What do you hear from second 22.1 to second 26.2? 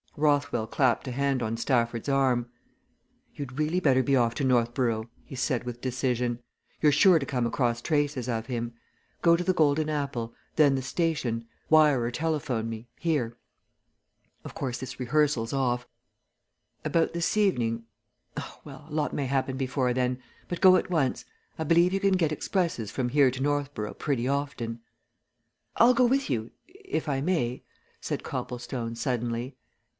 get expresses from here to Northborough pretty often." "I'll go